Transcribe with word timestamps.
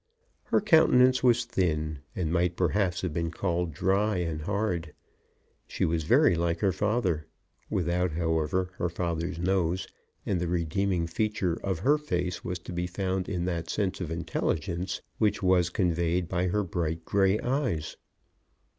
Her 0.45 0.59
countenance 0.61 1.21
was 1.21 1.45
thin, 1.45 1.99
and 2.15 2.33
might 2.33 2.55
perhaps 2.57 3.01
have 3.01 3.13
been 3.13 3.29
called 3.29 3.71
dry 3.71 4.17
and 4.17 4.41
hard. 4.41 4.95
She 5.67 5.85
was 5.85 6.05
very 6.05 6.33
like 6.33 6.59
her 6.61 6.71
father, 6.71 7.27
without, 7.69 8.13
however, 8.13 8.71
her 8.79 8.89
father's 8.89 9.37
nose, 9.37 9.87
and 10.25 10.39
the 10.39 10.47
redeeming 10.47 11.05
feature 11.05 11.53
of 11.63 11.77
her 11.81 11.99
face 11.99 12.43
was 12.43 12.57
to 12.65 12.71
be 12.73 12.87
found 12.87 13.29
in 13.29 13.45
that 13.45 13.69
sense 13.69 14.01
of 14.01 14.09
intelligence 14.09 15.03
which 15.19 15.43
was 15.43 15.69
conveyed 15.69 16.27
by 16.27 16.47
her 16.47 16.63
bright 16.63 17.05
grey 17.05 17.39
eyes. 17.39 17.95